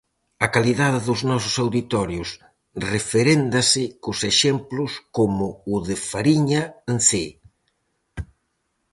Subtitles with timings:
[0.45, 2.29] A calidade dos nosos auditorios
[2.93, 7.31] referéndase cos exemplos como o de Fariña en Cee.